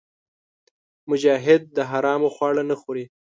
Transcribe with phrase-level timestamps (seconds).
[1.09, 3.05] مجاهد د حرامو خواړه نه خوري.